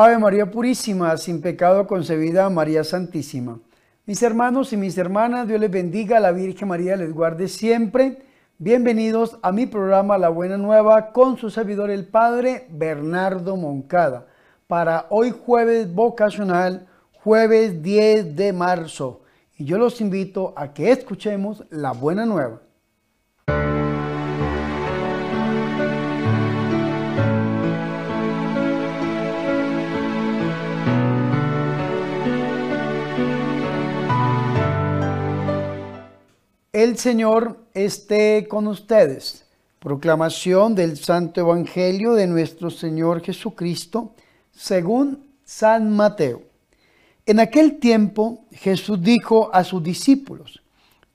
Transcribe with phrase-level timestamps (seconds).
[0.00, 3.58] Ave María Purísima, sin pecado concebida, María Santísima.
[4.06, 8.22] Mis hermanos y mis hermanas, Dios les bendiga, la Virgen María les guarde siempre.
[8.58, 14.28] Bienvenidos a mi programa La Buena Nueva con su servidor el Padre Bernardo Moncada.
[14.68, 19.22] Para hoy jueves vocacional, jueves 10 de marzo.
[19.56, 22.60] Y yo los invito a que escuchemos La Buena Nueva.
[36.78, 39.44] El Señor esté con ustedes.
[39.80, 44.14] Proclamación del Santo Evangelio de nuestro Señor Jesucristo
[44.52, 46.42] según San Mateo.
[47.26, 50.62] En aquel tiempo Jesús dijo a sus discípulos,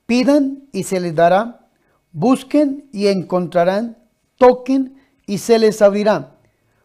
[0.06, 1.70] pidan y se les dará,
[2.12, 3.98] busquen y encontrarán,
[4.36, 6.36] toquen y se les abrirá,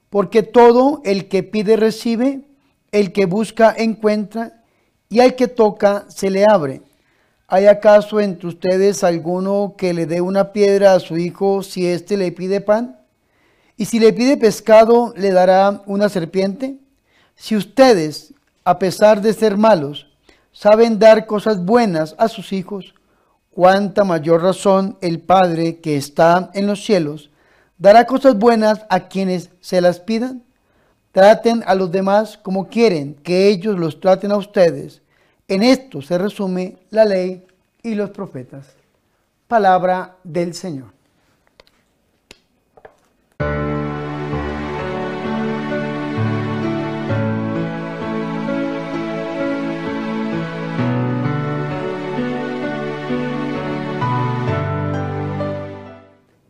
[0.08, 2.42] porque todo el que pide recibe,
[2.92, 4.62] el que busca encuentra,
[5.08, 6.83] y al que toca se le abre.
[7.50, 12.18] ¿Hay acaso entre ustedes alguno que le dé una piedra a su hijo si éste
[12.18, 13.00] le pide pan?
[13.74, 16.77] ¿Y si le pide pescado, le dará una serpiente?
[17.36, 20.08] Si ustedes, a pesar de ser malos,
[20.52, 22.94] saben dar cosas buenas a sus hijos,
[23.50, 27.30] cuánta mayor razón el Padre que está en los cielos
[27.78, 30.42] dará cosas buenas a quienes se las pidan.
[31.12, 35.00] Traten a los demás como quieren que ellos los traten a ustedes
[35.48, 37.44] en esto se resume la ley
[37.82, 38.66] y los profetas.
[39.48, 40.92] Palabra del Señor.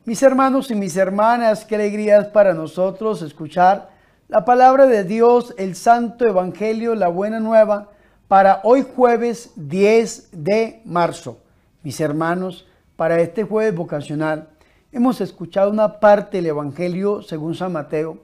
[0.05, 3.91] Mis hermanos y mis hermanas, qué alegría es para nosotros escuchar
[4.27, 7.91] la palabra de Dios, el Santo Evangelio, la buena nueva
[8.29, 11.39] para hoy jueves 10 de marzo.
[11.83, 14.51] Mis hermanos, para este jueves vocacional
[14.93, 18.19] hemos escuchado una parte del Evangelio según San Mateo,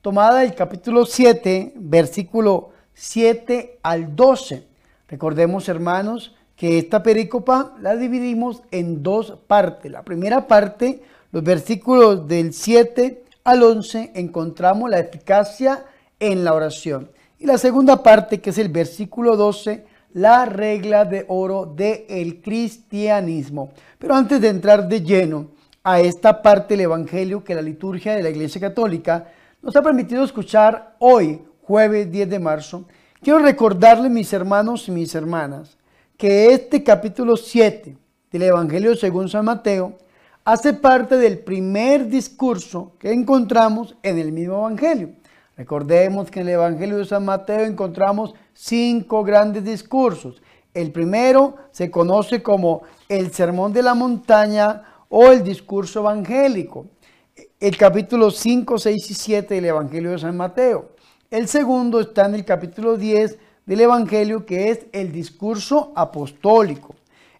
[0.00, 4.66] tomada del capítulo 7, versículo 7 al 12.
[5.08, 9.92] Recordemos, hermanos, que esta pericopa la dividimos en dos partes.
[9.92, 15.84] La primera parte, los versículos del 7 al 11, encontramos la eficacia
[16.18, 17.10] en la oración.
[17.40, 22.42] Y la segunda parte, que es el versículo 12, la regla de oro del el
[22.42, 23.70] cristianismo.
[23.98, 25.46] Pero antes de entrar de lleno
[25.82, 30.22] a esta parte del Evangelio que la liturgia de la Iglesia Católica nos ha permitido
[30.22, 32.84] escuchar hoy, jueves 10 de marzo,
[33.22, 35.78] quiero recordarles, mis hermanos y mis hermanas,
[36.18, 37.96] que este capítulo 7
[38.30, 39.96] del Evangelio según San Mateo
[40.44, 45.19] hace parte del primer discurso que encontramos en el mismo Evangelio.
[45.60, 50.40] Recordemos que en el Evangelio de San Mateo encontramos cinco grandes discursos.
[50.72, 56.86] El primero se conoce como el Sermón de la Montaña o el discurso evangélico.
[57.60, 60.92] El capítulo 5, 6 y 7 del Evangelio de San Mateo.
[61.30, 66.94] El segundo está en el capítulo 10 del Evangelio que es el discurso apostólico.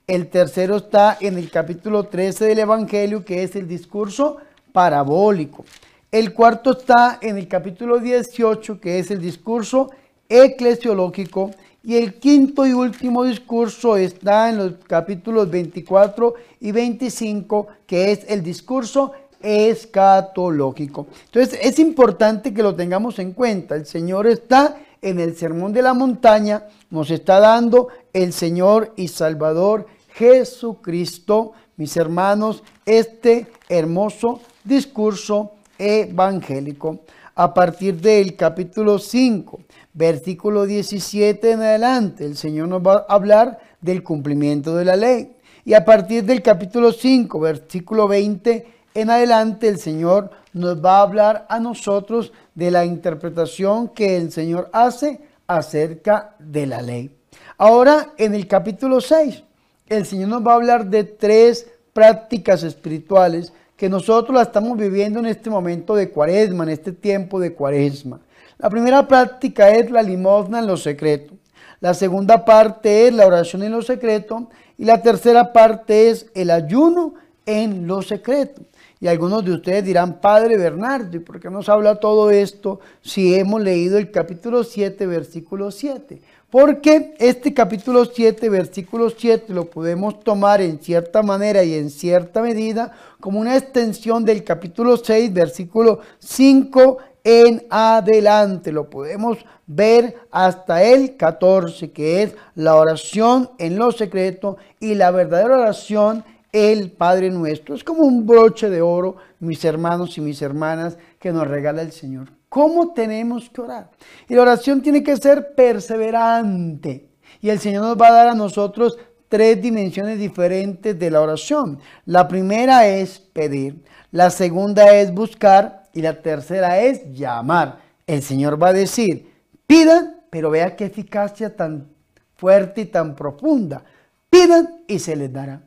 [0.07, 4.37] El tercero está en el capítulo 13 del Evangelio que es el discurso
[4.75, 5.65] parabólico.
[6.13, 9.93] El cuarto está en el capítulo 18, que es el discurso
[10.29, 11.53] eclesiológico.
[11.85, 18.25] Y el quinto y último discurso está en los capítulos 24 y 25, que es
[18.29, 21.07] el discurso escatológico.
[21.27, 23.77] Entonces es importante que lo tengamos en cuenta.
[23.77, 29.07] El Señor está en el Sermón de la Montaña, nos está dando el Señor y
[29.07, 37.01] Salvador Jesucristo, mis hermanos, este hermoso discurso evangélico.
[37.35, 39.61] A partir del capítulo 5,
[39.95, 45.37] versículo 17 en adelante, el Señor nos va a hablar del cumplimiento de la ley.
[45.65, 51.03] Y a partir del capítulo 5, versículo 20 en adelante, el Señor nos va a
[51.03, 57.17] hablar a nosotros de la interpretación que el Señor hace acerca de la ley.
[57.57, 59.45] Ahora, en el capítulo 6,
[59.89, 65.21] el Señor nos va a hablar de tres prácticas espirituales que nosotros la estamos viviendo
[65.21, 68.21] en este momento de cuaresma, en este tiempo de cuaresma.
[68.59, 71.33] La primera práctica es la limosna en lo secreto.
[71.81, 74.51] La segunda parte es la oración en lo secreto.
[74.77, 77.15] Y la tercera parte es el ayuno
[77.47, 78.61] en lo secreto.
[79.01, 83.35] Y algunos de ustedes dirán, Padre Bernardo, ¿y por qué nos habla todo esto si
[83.35, 86.21] hemos leído el capítulo 7, versículo 7?
[86.51, 92.43] Porque este capítulo 7, versículo 7, lo podemos tomar en cierta manera y en cierta
[92.43, 98.73] medida como una extensión del capítulo 6, versículo 5 en adelante.
[98.73, 99.39] Lo podemos
[99.69, 106.25] ver hasta el 14, que es la oración en lo secreto y la verdadera oración,
[106.51, 107.77] el Padre nuestro.
[107.77, 111.93] Es como un broche de oro, mis hermanos y mis hermanas, que nos regala el
[111.93, 112.40] Señor.
[112.51, 113.91] ¿Cómo tenemos que orar?
[114.29, 117.09] Y la oración tiene que ser perseverante.
[117.41, 118.99] Y el Señor nos va a dar a nosotros
[119.29, 121.79] tres dimensiones diferentes de la oración.
[122.05, 127.79] La primera es pedir, la segunda es buscar y la tercera es llamar.
[128.05, 129.33] El Señor va a decir,
[129.69, 131.89] pidan, pero vea qué eficacia tan
[132.35, 133.85] fuerte y tan profunda.
[134.29, 135.63] Pidan y se les dará.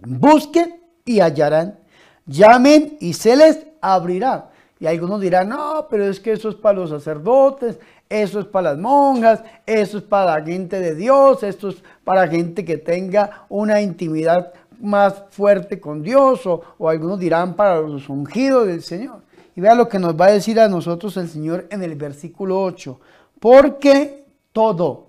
[0.00, 1.78] Busquen y hallarán.
[2.24, 4.49] Llamen y se les abrirá.
[4.80, 7.78] Y algunos dirán, no, pero es que eso es para los sacerdotes,
[8.08, 12.26] eso es para las monjas, eso es para la gente de Dios, esto es para
[12.26, 18.08] gente que tenga una intimidad más fuerte con Dios, o, o algunos dirán para los
[18.08, 19.20] ungidos del Señor.
[19.54, 22.62] Y vea lo que nos va a decir a nosotros el Señor en el versículo
[22.62, 22.98] 8.
[23.38, 25.08] Porque todo,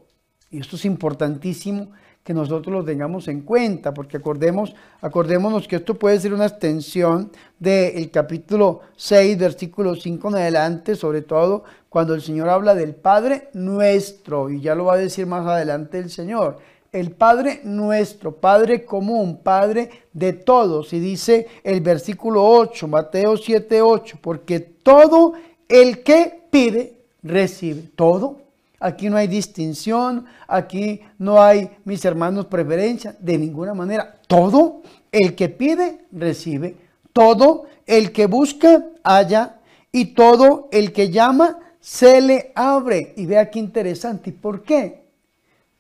[0.50, 1.91] y esto es importantísimo,
[2.23, 7.31] que nosotros lo tengamos en cuenta, porque acordemos, acordémonos que esto puede ser una extensión
[7.57, 13.50] del capítulo 6, versículo 5 en adelante, sobre todo cuando el Señor habla del Padre
[13.53, 16.59] nuestro, y ya lo va a decir más adelante el Señor,
[16.91, 23.81] el Padre nuestro, Padre común, Padre de todos, y dice el versículo 8, Mateo 7,
[23.81, 25.33] 8, porque todo
[25.67, 28.40] el que pide, recibe, todo
[28.83, 34.16] Aquí no hay distinción, aquí no hay, mis hermanos, preferencia, de ninguna manera.
[34.25, 34.81] Todo
[35.12, 36.75] el que pide, recibe.
[37.13, 39.60] Todo el que busca, halla.
[39.92, 43.13] Y todo el que llama, se le abre.
[43.18, 44.31] Y vea qué interesante.
[44.31, 45.04] ¿Y por qué?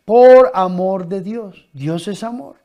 [0.05, 1.67] Por amor de Dios.
[1.73, 2.57] Dios es amor.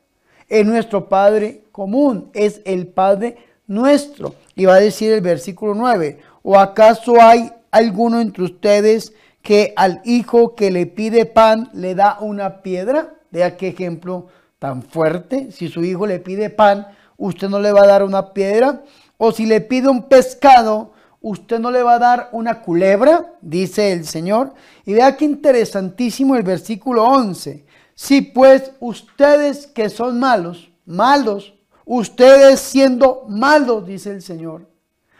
[0.47, 2.29] Es nuestro Padre común.
[2.33, 4.35] Es el Padre nuestro.
[4.55, 6.19] Y va a decir el versículo 9.
[6.43, 9.13] ¿O acaso hay alguno entre ustedes
[9.47, 13.13] que al hijo que le pide pan le da una piedra.
[13.31, 14.27] Vea qué ejemplo
[14.59, 15.53] tan fuerte.
[15.53, 18.83] Si su hijo le pide pan, usted no le va a dar una piedra.
[19.15, 20.91] O si le pide un pescado,
[21.21, 24.53] usted no le va a dar una culebra, dice el Señor.
[24.85, 27.65] Y vea qué interesantísimo el versículo 11.
[27.95, 31.53] Si pues ustedes que son malos, malos,
[31.85, 34.67] ustedes siendo malos, dice el Señor,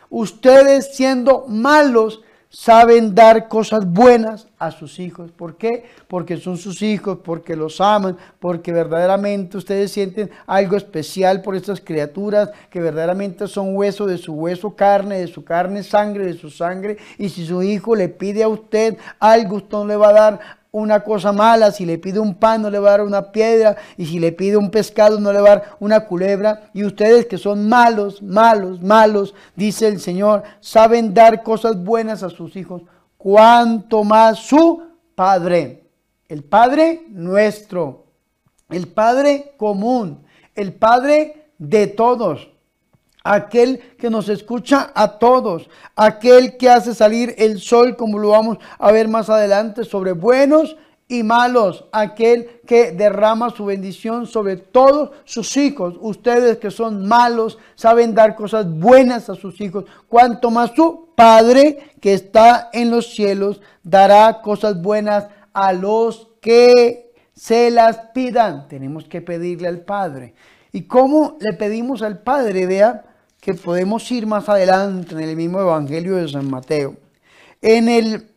[0.09, 2.19] ustedes siendo malos,
[2.49, 5.31] saben dar cosas buenas a sus hijos.
[5.31, 5.85] ¿Por qué?
[6.07, 11.81] Porque son sus hijos, porque los aman, porque verdaderamente ustedes sienten algo especial por estas
[11.81, 16.49] criaturas, que verdaderamente son hueso de su hueso, carne de su carne, sangre de su
[16.49, 16.97] sangre.
[17.17, 20.39] Y si su hijo le pide a usted algo, usted no le va a dar
[20.77, 23.75] una cosa mala, si le pide un pan no le va a dar una piedra,
[23.97, 26.69] y si le pide un pescado no le va a dar una culebra.
[26.73, 32.29] Y ustedes que son malos, malos, malos, dice el Señor, saben dar cosas buenas a
[32.29, 32.83] sus hijos,
[33.17, 34.83] cuanto más su
[35.15, 35.89] Padre,
[36.27, 38.05] el Padre nuestro,
[38.69, 42.49] el Padre común, el Padre de todos
[43.33, 48.57] aquel que nos escucha a todos, aquel que hace salir el sol, como lo vamos
[48.79, 50.77] a ver más adelante, sobre buenos
[51.09, 55.95] y malos, aquel que derrama su bendición sobre todos sus hijos.
[56.01, 61.93] Ustedes que son malos saben dar cosas buenas a sus hijos, cuanto más su Padre
[61.99, 68.67] que está en los cielos dará cosas buenas a los que se las pidan.
[68.67, 70.33] Tenemos que pedirle al Padre.
[70.71, 72.67] ¿Y cómo le pedimos al Padre?
[72.67, 73.03] Vea,
[73.47, 76.97] que podemos ir más adelante en el mismo Evangelio de San Mateo.
[77.61, 78.27] En el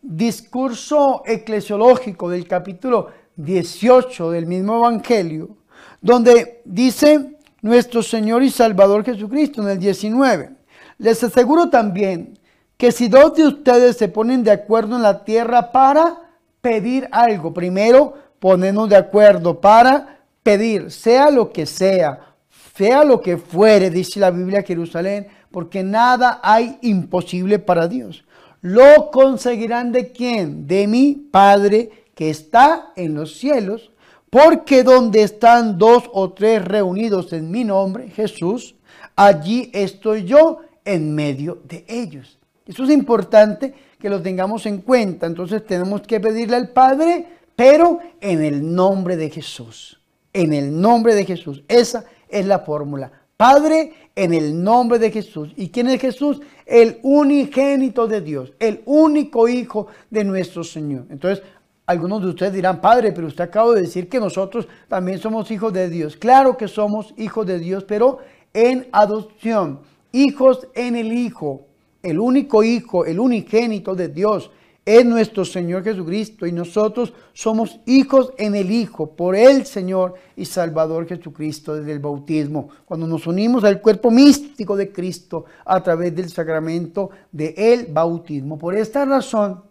[0.00, 5.58] discurso eclesiológico del capítulo 18 del mismo Evangelio,
[6.00, 10.52] donde dice nuestro Señor y Salvador Jesucristo en el 19,
[10.96, 12.38] les aseguro también
[12.78, 16.22] que si dos de ustedes se ponen de acuerdo en la tierra para
[16.62, 22.33] pedir algo, primero ponernos de acuerdo para pedir, sea lo que sea,
[22.76, 28.24] sea lo que fuere, dice la Biblia Jerusalén, porque nada hay imposible para Dios.
[28.60, 30.66] Lo conseguirán de quién?
[30.66, 33.90] De mi Padre que está en los cielos,
[34.30, 38.74] porque donde están dos o tres reunidos en mi nombre, Jesús,
[39.14, 42.38] allí estoy yo en medio de ellos.
[42.66, 45.26] Eso es importante que lo tengamos en cuenta.
[45.26, 50.00] Entonces tenemos que pedirle al Padre, pero en el nombre de Jesús.
[50.32, 51.62] En el nombre de Jesús.
[51.68, 53.12] Esa es la fórmula.
[53.36, 55.52] Padre, en el nombre de Jesús.
[55.56, 56.40] ¿Y quién es Jesús?
[56.66, 61.06] El unigénito de Dios, el único Hijo de nuestro Señor.
[61.10, 61.44] Entonces,
[61.86, 65.72] algunos de ustedes dirán, Padre, pero usted acaba de decir que nosotros también somos hijos
[65.72, 66.16] de Dios.
[66.16, 68.18] Claro que somos hijos de Dios, pero
[68.52, 69.80] en adopción,
[70.12, 71.66] hijos en el Hijo.
[72.02, 74.50] el único Hijo, el unigénito de Dios,
[74.84, 80.44] es nuestro Señor Jesucristo y nosotros somos hijos en el Hijo, por el Señor y
[80.44, 86.14] Salvador Jesucristo desde el bautismo, cuando nos unimos al cuerpo místico de Cristo a través
[86.14, 88.58] del sacramento del el bautismo.
[88.58, 89.62] Por esta razón,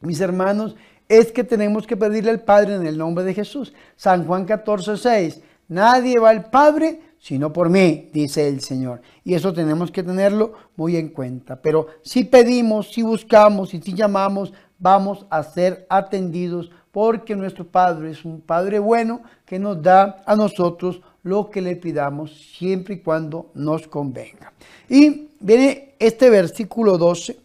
[0.00, 0.74] mis hermanos,
[1.08, 3.74] es que tenemos que pedirle al Padre en el nombre de Jesús.
[3.96, 5.40] San Juan 14, 6.
[5.68, 9.00] Nadie va al Padre sino por mí, dice el Señor.
[9.24, 11.56] Y eso tenemos que tenerlo muy en cuenta.
[11.56, 18.10] Pero si pedimos, si buscamos y si llamamos, vamos a ser atendidos porque nuestro Padre
[18.10, 22.98] es un Padre bueno que nos da a nosotros lo que le pidamos siempre y
[22.98, 24.52] cuando nos convenga.
[24.90, 27.38] Y viene este versículo 12,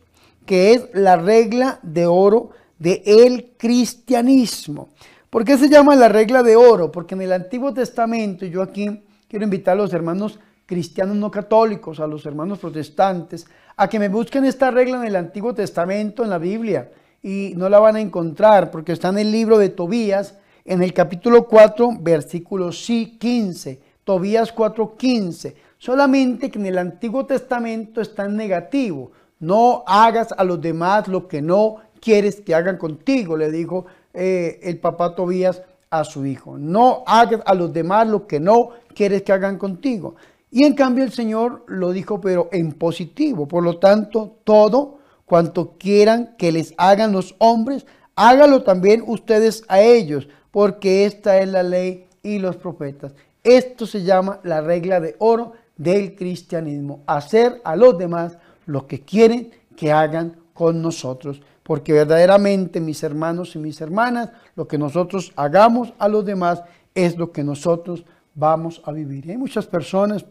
[0.46, 4.90] que es la regla de oro del el cristianismo.
[5.30, 6.92] ¿Por qué se llama la regla de oro?
[6.92, 12.00] Porque en el Antiguo Testamento, yo aquí quiero invitar a los hermanos cristianos no católicos,
[12.00, 16.30] a los hermanos protestantes, a que me busquen esta regla en el Antiguo Testamento, en
[16.30, 16.92] la Biblia,
[17.24, 20.94] y no la van a encontrar porque está en el libro de Tobías, en el
[20.94, 23.80] capítulo 4, versículo 15.
[24.04, 25.56] Tobías 4:15.
[25.78, 29.12] Solamente que en el Antiguo Testamento está en negativo.
[29.40, 34.60] No hagas a los demás lo que no quieres que hagan contigo, le dijo eh,
[34.64, 36.58] el papá Tobías a su hijo.
[36.58, 40.16] No hagas a los demás lo que no quieres que hagan contigo.
[40.52, 43.48] Y en cambio el Señor lo dijo, pero en positivo.
[43.48, 49.82] Por lo tanto, todo cuanto quieran que les hagan los hombres, hágalo también ustedes a
[49.82, 53.14] ellos, porque esta es la ley y los profetas.
[53.44, 57.02] Esto se llama la regla de oro del cristianismo.
[57.08, 63.56] Hacer a los demás lo que quieren que hagan con nosotros porque verdaderamente mis hermanos
[63.56, 66.64] y mis hermanas, lo que nosotros hagamos a los demás
[66.96, 69.30] es lo que nosotros vamos a vivir.
[69.30, 70.26] hay muchas personas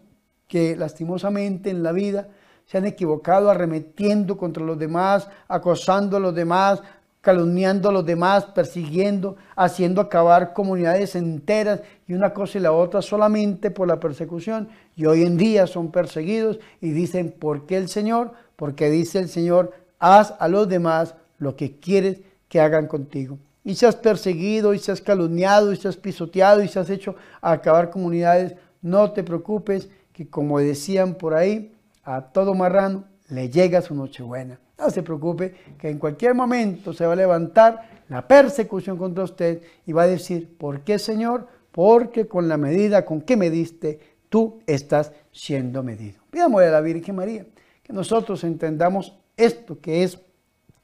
[0.48, 2.26] que lastimosamente en la vida
[2.66, 6.82] se han equivocado arremetiendo contra los demás, acosando a los demás,
[7.20, 13.00] calumniando a los demás, persiguiendo, haciendo acabar comunidades enteras y una cosa y la otra
[13.00, 14.70] solamente por la persecución.
[14.96, 18.32] Y hoy en día son perseguidos y dicen, ¿por qué el Señor?
[18.56, 23.38] Porque dice el Señor, haz a los demás lo que quieres que hagan contigo.
[23.64, 26.90] Y si has perseguido, y si has calumniado, y si has pisoteado, y si has
[26.90, 33.50] hecho acabar comunidades, no te preocupes, que como decían por ahí, a todo marrano le
[33.50, 34.58] llega su nochebuena.
[34.78, 39.60] No se preocupe, que en cualquier momento se va a levantar la persecución contra usted
[39.84, 41.46] y va a decir, ¿por qué Señor?
[41.72, 46.20] Porque con la medida con que me diste, tú estás siendo medido.
[46.30, 47.44] Pidámosle a la Virgen María
[47.82, 50.18] que nosotros entendamos esto que es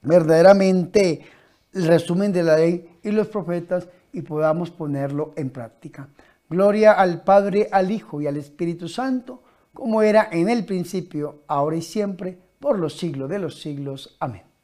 [0.05, 1.25] verdaderamente
[1.73, 6.07] el resumen de la ley y los profetas y podamos ponerlo en práctica.
[6.49, 9.41] Gloria al Padre, al Hijo y al Espíritu Santo,
[9.73, 14.15] como era en el principio, ahora y siempre, por los siglos de los siglos.
[14.19, 14.54] Amén.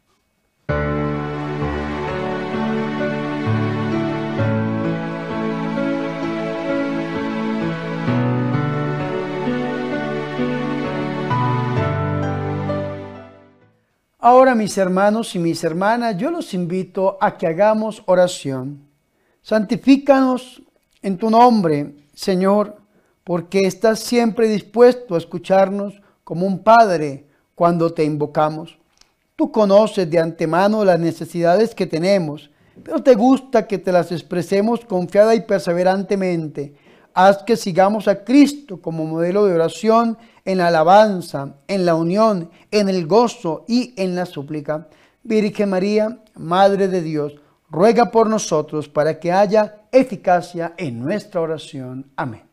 [14.24, 18.88] Ahora mis hermanos y mis hermanas, yo los invito a que hagamos oración.
[19.42, 20.62] Santifícanos
[21.02, 22.78] en tu nombre, Señor,
[23.24, 27.26] porque estás siempre dispuesto a escucharnos como un Padre
[27.56, 28.78] cuando te invocamos.
[29.36, 32.52] Tú conoces de antemano las necesidades que tenemos,
[32.84, 36.76] pero te gusta que te las expresemos confiada y perseverantemente.
[37.14, 42.50] Haz que sigamos a Cristo como modelo de oración en la alabanza, en la unión,
[42.72, 44.88] en el gozo y en la súplica.
[45.24, 47.36] Virgen María, Madre de Dios,
[47.70, 52.12] ruega por nosotros para que haya eficacia en nuestra oración.
[52.16, 52.44] Amén.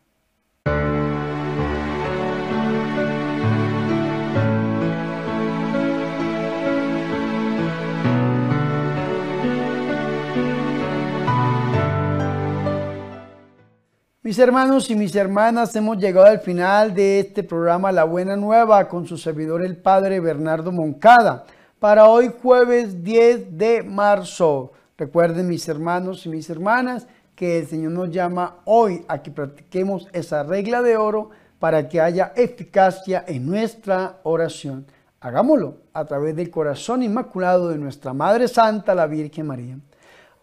[14.29, 18.87] Mis hermanos y mis hermanas, hemos llegado al final de este programa La Buena Nueva
[18.87, 21.47] con su servidor el Padre Bernardo Moncada
[21.79, 24.73] para hoy jueves 10 de marzo.
[24.99, 30.09] Recuerden mis hermanos y mis hermanas que el Señor nos llama hoy a que practiquemos
[30.13, 34.85] esa regla de oro para que haya eficacia en nuestra oración.
[35.21, 39.79] Hagámoslo a través del corazón inmaculado de nuestra Madre Santa, la Virgen María.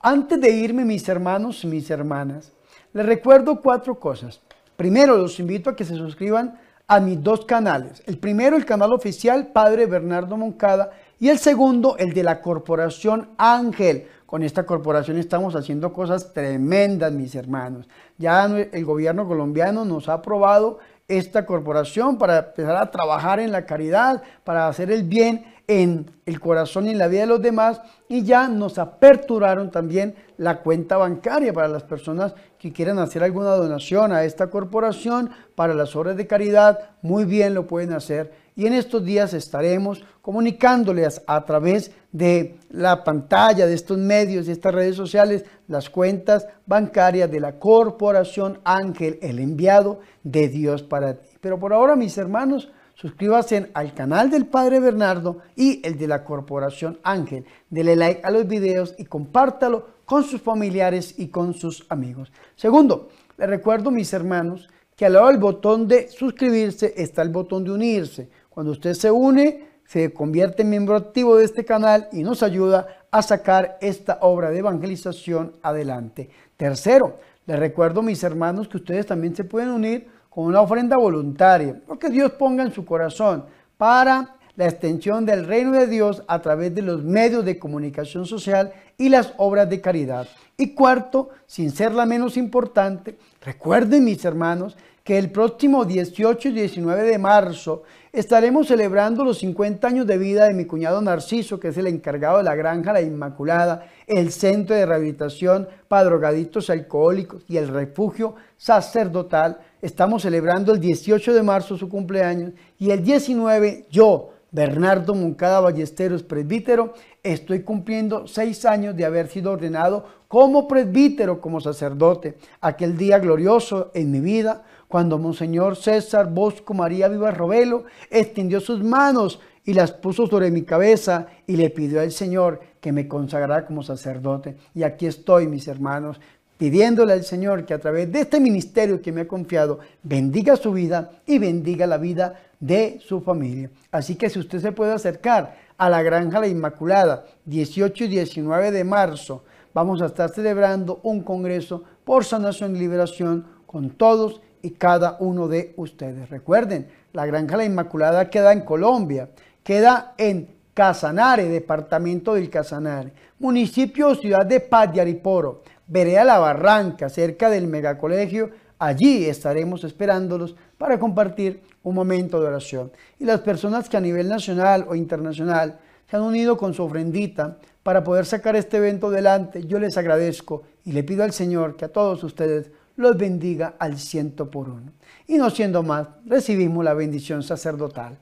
[0.01, 2.54] Antes de irme, mis hermanos y mis hermanas,
[2.95, 4.39] les recuerdo cuatro cosas.
[4.77, 8.01] Primero, los invito a que se suscriban a mis dos canales.
[8.05, 13.31] El primero, el canal oficial Padre Bernardo Moncada y el segundo, el de la Corporación
[13.37, 14.07] Ángel.
[14.25, 17.85] Con esta corporación estamos haciendo cosas tremendas, mis hermanos.
[18.17, 23.65] Ya el gobierno colombiano nos ha aprobado esta corporación para empezar a trabajar en la
[23.65, 27.81] caridad, para hacer el bien en el corazón y en la vida de los demás
[28.07, 33.51] y ya nos aperturaron también la cuenta bancaria para las personas que quieran hacer alguna
[33.51, 38.65] donación a esta corporación para las obras de caridad, muy bien lo pueden hacer y
[38.67, 44.73] en estos días estaremos comunicándoles a través de la pantalla de estos medios y estas
[44.73, 51.27] redes sociales las cuentas bancarias de la corporación Ángel, el enviado de Dios para ti.
[51.41, 56.23] Pero por ahora, mis hermanos, suscríbase al canal del Padre Bernardo y el de la
[56.23, 57.45] Corporación Ángel.
[57.69, 62.31] Dele like a los videos y compártalo con sus familiares y con sus amigos.
[62.55, 67.63] Segundo, le recuerdo, mis hermanos, que al lado del botón de suscribirse está el botón
[67.63, 68.29] de unirse.
[68.49, 73.05] Cuando usted se une, se convierte en miembro activo de este canal y nos ayuda
[73.11, 76.29] a sacar esta obra de evangelización adelante.
[76.57, 81.81] Tercero, le recuerdo, mis hermanos, que ustedes también se pueden unir con una ofrenda voluntaria,
[81.87, 83.45] lo que Dios ponga en su corazón
[83.77, 88.73] para la extensión del reino de Dios a través de los medios de comunicación social
[88.97, 90.27] y las obras de caridad.
[90.57, 96.51] Y cuarto, sin ser la menos importante, recuerden mis hermanos que el próximo 18 y
[96.53, 101.67] 19 de marzo estaremos celebrando los 50 años de vida de mi cuñado Narciso, que
[101.67, 107.43] es el encargado de la Granja La Inmaculada, el Centro de Rehabilitación para Drogadictos Alcohólicos
[107.47, 113.85] y el Refugio Sacerdotal Estamos celebrando el 18 de marzo su cumpleaños y el 19
[113.91, 116.93] yo, Bernardo Moncada Ballesteros, presbítero,
[117.23, 122.37] estoy cumpliendo seis años de haber sido ordenado como presbítero, como sacerdote.
[122.61, 128.81] Aquel día glorioso en mi vida, cuando Monseñor César Bosco María Viva Robelo extendió sus
[128.81, 133.65] manos y las puso sobre mi cabeza y le pidió al Señor que me consagrara
[133.65, 134.55] como sacerdote.
[134.73, 136.21] Y aquí estoy, mis hermanos,
[136.57, 140.71] pidiéndole al Señor que a través de este ministerio que me ha confiado bendiga su
[140.71, 143.69] vida y bendiga la vida de su familia.
[143.91, 148.71] Así que si usted se puede acercar a la Granja La Inmaculada, 18 y 19
[148.71, 154.71] de marzo, vamos a estar celebrando un congreso por sanación y liberación con todos y
[154.71, 156.29] cada uno de ustedes.
[156.29, 159.29] Recuerden, la Granja La Inmaculada queda en Colombia,
[159.63, 166.23] queda en Casanare, departamento del Casanare, municipio o ciudad de Paz de Ariporo veré a
[166.23, 168.51] La Barranca, cerca del megacolegio.
[168.79, 172.91] Allí estaremos esperándolos para compartir un momento de oración.
[173.19, 177.57] Y las personas que a nivel nacional o internacional se han unido con su ofrendita
[177.81, 181.85] para poder sacar este evento adelante, yo les agradezco y le pido al Señor que
[181.85, 184.91] a todos ustedes los bendiga al ciento por uno.
[185.25, 188.19] Y no siendo más, recibimos la bendición sacerdotal.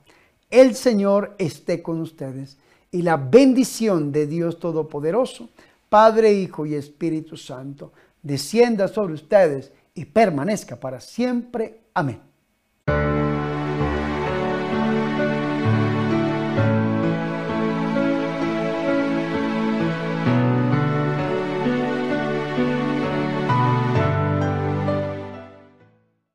[0.48, 2.56] El Señor esté con ustedes
[2.90, 5.50] y la bendición de Dios Todopoderoso,
[5.90, 11.80] Padre, Hijo y Espíritu Santo, descienda sobre ustedes y permanezca para siempre.
[11.92, 12.33] Amén.
[12.86, 13.33] Thank you.